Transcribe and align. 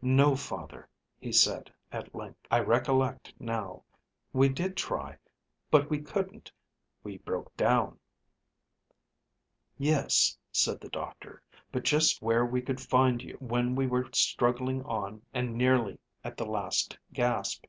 "No, 0.00 0.34
father," 0.34 0.88
he 1.20 1.30
said 1.30 1.70
at 1.92 2.14
length; 2.14 2.38
"I 2.50 2.58
recollect 2.58 3.34
now. 3.38 3.82
We 4.32 4.48
did 4.48 4.78
try, 4.78 5.18
but 5.70 5.90
we 5.90 6.00
couldn't. 6.00 6.50
We 7.04 7.18
broke 7.18 7.54
down." 7.54 7.98
"Yes," 9.76 10.38
said 10.52 10.80
the 10.80 10.88
doctor; 10.88 11.42
"but 11.70 11.82
just 11.82 12.22
where 12.22 12.46
we 12.46 12.62
could 12.62 12.80
find 12.80 13.22
you 13.22 13.36
when 13.40 13.74
we 13.74 13.86
were 13.86 14.08
struggling 14.12 14.82
on 14.84 15.20
and 15.34 15.54
nearly 15.54 15.98
at 16.24 16.38
the 16.38 16.46
last 16.46 16.96
gasp." 17.12 17.66